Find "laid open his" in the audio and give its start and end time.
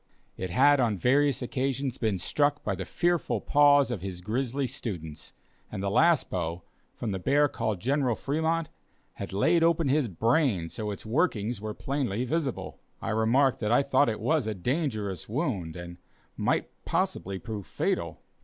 9.31-10.07